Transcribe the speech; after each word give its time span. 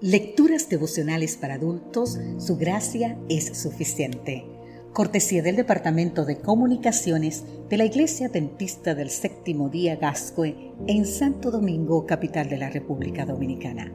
Lecturas 0.00 0.68
devocionales 0.68 1.36
para 1.36 1.54
adultos, 1.54 2.20
su 2.38 2.56
gracia 2.56 3.18
es 3.28 3.58
suficiente. 3.58 4.44
Cortesía 4.92 5.42
del 5.42 5.56
Departamento 5.56 6.24
de 6.24 6.38
Comunicaciones 6.38 7.42
de 7.68 7.78
la 7.78 7.84
Iglesia 7.84 8.28
Dentista 8.28 8.94
del 8.94 9.10
Séptimo 9.10 9.70
Día 9.70 9.96
Gascue 9.96 10.72
en 10.86 11.04
Santo 11.04 11.50
Domingo, 11.50 12.06
capital 12.06 12.48
de 12.48 12.58
la 12.58 12.70
República 12.70 13.26
Dominicana. 13.26 13.92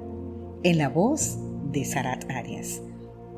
En 0.63 0.77
la 0.77 0.89
voz 0.89 1.37
de 1.71 1.85
Sarat 1.85 2.29
Arias. 2.29 2.81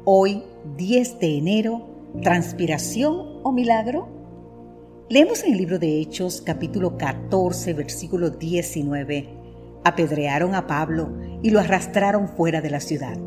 Hoy, 0.04 0.41
10 0.75 1.20
de 1.20 1.38
enero, 1.38 1.88
¿transpiración 2.23 3.41
o 3.43 3.52
milagro? 3.52 5.05
Leemos 5.07 5.43
en 5.43 5.52
el 5.52 5.59
libro 5.59 5.77
de 5.77 6.02
Hechos, 6.02 6.41
capítulo 6.41 6.97
14, 6.97 7.73
versículo 7.73 8.32
19 8.32 9.45
apedrearon 9.86 10.55
a 10.55 10.66
Pablo 10.66 11.09
y 11.45 11.52
lo 11.52 11.59
arrastraron 11.59 12.27
fuera 12.27 12.59
de 12.59 12.72
la 12.72 12.80
ciudad, 12.80 13.20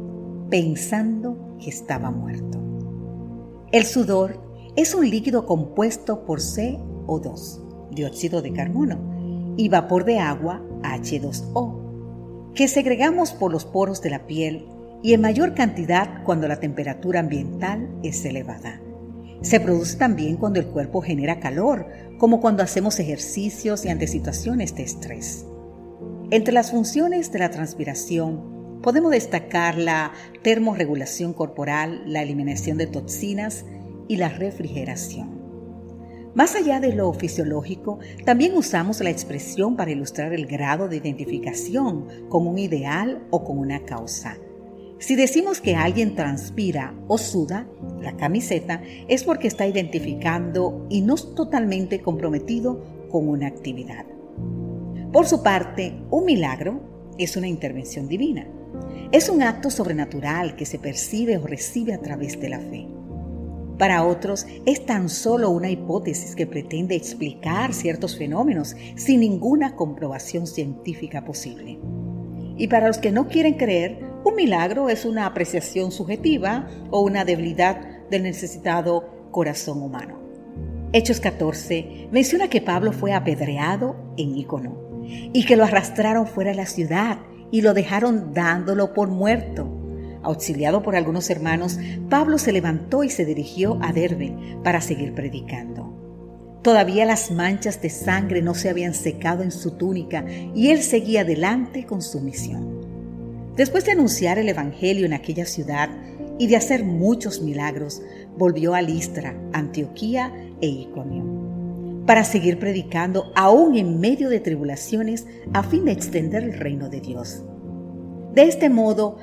pensando 0.51 1.57
que 1.61 1.71
estaba 1.71 2.11
muerto. 2.11 2.59
El 3.71 3.85
sudor 3.85 4.41
es 4.75 4.93
un 4.93 5.09
líquido 5.09 5.47
compuesto 5.47 6.25
por 6.25 6.41
CO2, 6.41 7.93
dióxido 7.93 8.43
de 8.43 8.53
carbono, 8.53 9.55
y 9.57 9.69
vapor 9.69 10.05
de 10.05 10.19
agua, 10.19 10.61
H2O, 10.83 12.55
que 12.57 12.67
segregamos 12.67 13.31
por 13.31 13.53
los 13.53 13.65
poros 13.65 14.03
de 14.03 14.11
la 14.11 14.27
piel 14.27 14.67
y 15.01 15.13
en 15.13 15.21
mayor 15.21 15.55
cantidad 15.55 16.25
cuando 16.25 16.49
la 16.49 16.59
temperatura 16.59 17.21
ambiental 17.21 17.89
es 18.03 18.25
elevada. 18.25 18.81
Se 19.43 19.61
produce 19.61 19.97
también 19.97 20.39
cuando 20.39 20.59
el 20.59 20.67
cuerpo 20.67 21.03
genera 21.03 21.39
calor, 21.39 21.87
como 22.19 22.41
cuando 22.41 22.65
hacemos 22.65 22.99
ejercicios 22.99 23.85
y 23.85 23.91
ante 23.91 24.09
situaciones 24.09 24.75
de 24.75 24.83
estrés. 24.83 25.47
Entre 26.31 26.53
las 26.53 26.73
funciones 26.73 27.33
de 27.33 27.39
la 27.39 27.51
transpiración 27.51 28.81
podemos 28.83 29.13
destacar 29.13 29.79
la 29.79 30.13
termorregulación 30.43 31.33
corporal, 31.33 32.03
la 32.05 32.23
eliminación 32.23 32.77
de 32.77 32.87
toxinas 32.87 33.65
y 34.09 34.17
la 34.17 34.29
refrigeración. 34.29 35.39
Más 36.35 36.55
allá 36.55 36.81
de 36.81 36.93
lo 36.93 37.15
fisiológico, 37.15 37.99
también 38.27 38.55
usamos 38.55 39.01
la 39.01 39.09
expresión 39.09 39.75
para 39.75 39.91
ilustrar 39.91 40.35
el 40.35 40.47
grado 40.47 40.87
de 40.87 40.99
identificación 40.99 42.07
con 42.29 42.47
un 42.47 42.59
ideal 42.59 43.27
o 43.31 43.43
con 43.43 43.57
una 43.57 43.87
causa. 43.87 44.37
Si 44.99 45.17
decimos 45.17 45.63
que 45.63 45.77
alguien 45.77 46.15
transpira 46.15 46.95
o 47.09 47.17
suda 47.17 47.67
la 48.03 48.19
camiseta, 48.19 48.83
es 49.09 49.25
porque 49.25 49.49
está 49.49 49.67
identificando 49.67 50.87
y 50.91 51.01
no 51.01 51.15
totalmente 51.15 52.03
comprometido 52.03 52.85
con 53.11 53.29
una 53.29 53.47
actividad. 53.47 54.05
Por 55.13 55.27
su 55.27 55.43
parte, 55.43 55.95
un 56.11 56.27
milagro 56.27 57.15
es 57.17 57.39
una 57.39 57.49
intervención 57.49 58.09
divina. 58.09 58.47
Es 59.11 59.31
un 59.31 59.43
acto 59.43 59.71
sobrenatural 59.71 60.55
que 60.55 60.67
se 60.67 60.79
percibe 60.79 61.39
o 61.39 61.47
recibe 61.47 61.95
a 61.95 62.01
través 62.01 62.39
de 62.39 62.51
la 62.51 62.61
fe. 62.61 62.87
Para 63.79 64.05
otros 64.05 64.47
es 64.67 64.85
tan 64.85 65.09
solo 65.09 65.49
una 65.49 65.71
hipótesis 65.71 66.37
que 66.37 66.47
pretende 66.47 66.95
explicar 66.95 67.73
ciertos 67.73 68.19
fenómenos 68.19 68.77
sin 68.97 69.21
ninguna 69.21 69.77
comprobación 69.77 70.47
científica 70.47 71.25
posible. 71.25 71.79
Y 72.59 72.69
para 72.69 72.89
los 72.89 72.99
que 72.99 73.11
no 73.11 73.29
quieren 73.29 73.55
creer, 73.55 74.01
un 74.25 74.35
milagro 74.35 74.91
es 74.91 75.07
una 75.07 75.25
apreciación 75.25 75.91
subjetiva 75.91 76.69
o 76.91 77.01
una 77.01 77.25
debilidad 77.25 77.81
del 78.11 78.25
necesitado 78.25 79.31
corazón 79.31 79.81
humano. 79.81 80.19
Hechos 80.93 81.19
14 81.19 82.09
menciona 82.11 82.49
que 82.49 82.61
Pablo 82.61 82.93
fue 82.93 83.15
apedreado 83.15 83.97
en 84.19 84.37
Icono 84.37 84.88
y 85.33 85.45
que 85.45 85.57
lo 85.57 85.65
arrastraron 85.65 86.27
fuera 86.27 86.51
de 86.51 86.57
la 86.57 86.67
ciudad 86.67 87.19
y 87.51 87.63
lo 87.63 87.75
dejaron 87.75 88.33
dándolo 88.35 88.93
por 88.93 89.09
muerto. 89.09 89.69
Auxiliado 90.23 90.83
por 90.83 90.97
algunos 90.97 91.31
hermanos, 91.31 91.79
Pablo 92.11 92.39
se 92.39 92.53
levantó 92.53 93.05
y 93.05 93.11
se 93.11 93.25
dirigió 93.25 93.79
a 93.83 93.93
Derbe 93.93 94.35
para 94.63 94.81
seguir 94.81 95.15
predicando. 95.15 95.95
Todavía 96.63 97.07
las 97.07 97.31
manchas 97.31 97.81
de 97.81 97.89
sangre 97.89 98.43
no 98.43 98.55
se 98.55 98.69
habían 98.69 98.93
secado 98.93 99.43
en 99.43 99.53
su 99.53 99.73
túnica 99.73 100.25
y 100.55 100.69
él 100.69 100.83
seguía 100.83 101.23
adelante 101.23 101.87
con 101.87 102.03
su 102.03 102.21
misión. 102.21 102.87
Después 103.57 103.85
de 103.85 103.93
anunciar 103.93 104.39
el 104.39 104.49
Evangelio 104.49 105.07
en 105.07 105.13
aquella 105.13 105.47
ciudad 105.47 105.89
y 106.39 106.47
de 106.49 106.57
hacer 106.57 106.85
muchos 106.85 107.41
milagros, 107.41 108.03
volvió 108.37 108.75
a 108.75 108.83
Listra, 108.83 109.35
Antioquía 109.53 110.33
e 110.61 110.67
Iconio 110.67 111.48
para 112.09 112.25
seguir 112.25 112.59
predicando 112.59 113.31
aún 113.37 113.77
en 113.77 114.01
medio 114.01 114.31
de 114.31 114.41
tribulaciones 114.41 115.27
a 115.53 115.63
fin 115.63 115.85
de 115.85 115.93
extender 115.93 116.43
el 116.43 116.55
reino 116.55 116.89
de 116.89 117.03
Dios. 117.03 117.45
De 118.33 118.45
este 118.45 118.71
modo, 118.71 119.19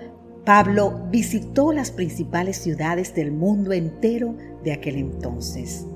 Pablo 0.46 1.08
visitó 1.10 1.72
las 1.72 1.90
principales 1.90 2.58
ciudades 2.58 3.16
del 3.16 3.32
mundo 3.32 3.74
entero 3.74 4.36
de 4.64 4.72
aquel 4.72 4.98
entonces. 4.98 5.88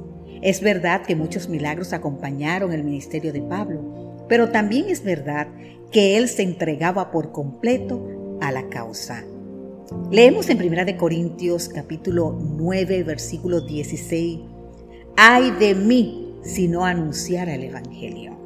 Es 0.41 0.61
verdad 0.61 1.03
que 1.03 1.15
muchos 1.15 1.47
milagros 1.47 1.93
acompañaron 1.93 2.73
el 2.73 2.83
ministerio 2.83 3.31
de 3.31 3.43
Pablo, 3.43 4.25
pero 4.27 4.49
también 4.49 4.89
es 4.89 5.03
verdad 5.03 5.47
que 5.91 6.17
él 6.17 6.27
se 6.27 6.41
entregaba 6.41 7.11
por 7.11 7.31
completo 7.31 8.39
a 8.41 8.51
la 8.51 8.67
causa. 8.67 9.23
Leemos 10.09 10.49
en 10.49 10.59
1 10.59 10.97
Corintios 10.97 11.69
capítulo 11.69 12.35
9 12.57 13.03
versículo 13.03 13.61
16, 13.61 14.39
Ay 15.15 15.51
de 15.59 15.75
mí 15.75 16.18
sino 16.41 16.85
anunciar 16.85 17.49
el 17.49 17.63
Evangelio. 17.63 18.37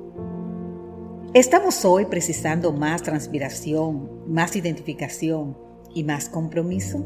¿Estamos 1.34 1.84
hoy 1.84 2.06
precisando 2.06 2.74
más 2.74 3.02
transpiración, 3.02 4.10
más 4.28 4.56
identificación 4.56 5.58
y 5.94 6.04
más 6.04 6.30
compromiso? 6.30 7.04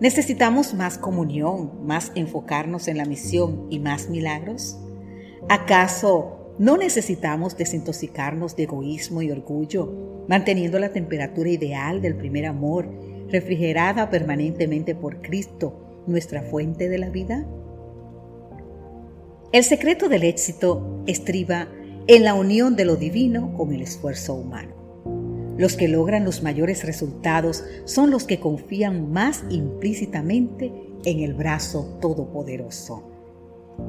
¿Necesitamos 0.00 0.74
más 0.74 0.98
comunión, 0.98 1.86
más 1.86 2.12
enfocarnos 2.14 2.88
en 2.88 2.98
la 2.98 3.04
misión 3.04 3.66
y 3.70 3.80
más 3.80 4.08
milagros? 4.08 4.78
¿Acaso 5.48 6.54
no 6.58 6.76
necesitamos 6.76 7.56
desintoxicarnos 7.56 8.54
de 8.54 8.64
egoísmo 8.64 9.22
y 9.22 9.30
orgullo, 9.30 10.24
manteniendo 10.28 10.78
la 10.78 10.92
temperatura 10.92 11.48
ideal 11.48 12.02
del 12.02 12.16
primer 12.16 12.46
amor, 12.46 12.88
refrigerada 13.30 14.10
permanentemente 14.10 14.94
por 14.94 15.22
Cristo, 15.22 16.02
nuestra 16.06 16.42
fuente 16.42 16.88
de 16.88 16.98
la 16.98 17.10
vida? 17.10 17.46
El 19.50 19.64
secreto 19.64 20.10
del 20.10 20.24
éxito 20.24 21.02
estriba 21.06 21.68
en 22.06 22.22
la 22.22 22.34
unión 22.34 22.76
de 22.76 22.84
lo 22.84 22.96
divino 22.96 23.54
con 23.56 23.72
el 23.72 23.80
esfuerzo 23.80 24.34
humano. 24.34 24.74
Los 25.56 25.74
que 25.74 25.88
logran 25.88 26.26
los 26.26 26.42
mayores 26.42 26.84
resultados 26.84 27.64
son 27.86 28.10
los 28.10 28.24
que 28.24 28.40
confían 28.40 29.10
más 29.10 29.44
implícitamente 29.48 30.70
en 31.06 31.20
el 31.20 31.32
brazo 31.32 31.96
todopoderoso. 31.98 33.04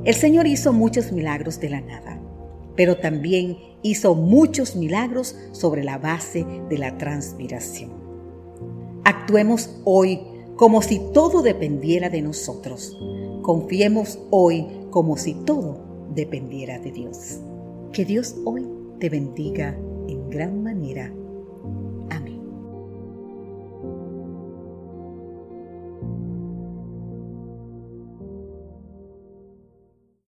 El 0.05 0.13
Señor 0.13 0.47
hizo 0.47 0.71
muchos 0.71 1.11
milagros 1.11 1.59
de 1.59 1.69
la 1.69 1.81
nada, 1.81 2.21
pero 2.77 2.95
también 2.95 3.57
hizo 3.81 4.15
muchos 4.15 4.77
milagros 4.77 5.35
sobre 5.51 5.83
la 5.83 5.97
base 5.97 6.45
de 6.69 6.77
la 6.77 6.97
transpiración. 6.97 7.91
Actuemos 9.03 9.81
hoy 9.83 10.21
como 10.55 10.81
si 10.81 11.01
todo 11.13 11.41
dependiera 11.41 12.09
de 12.09 12.21
nosotros. 12.21 12.97
Confiemos 13.41 14.19
hoy 14.29 14.78
como 14.89 15.17
si 15.17 15.33
todo 15.33 15.77
dependiera 16.13 16.79
de 16.79 16.91
Dios. 16.91 17.39
Que 17.93 18.05
Dios 18.05 18.35
hoy 18.45 18.67
te 18.99 19.09
bendiga 19.09 19.77
en 20.07 20.29
gran 20.29 20.63
manera 20.63 21.13